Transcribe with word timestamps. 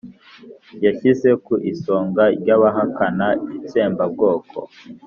yanshyize 0.83 1.29
ku 1.45 1.53
isonga 1.71 2.23
ry'abahakana 2.39 3.27
itsembabwoko 3.57 4.57